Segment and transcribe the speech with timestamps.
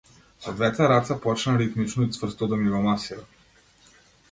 [0.43, 3.25] Со двете раце почна ритмично и цврсто да ми го масира.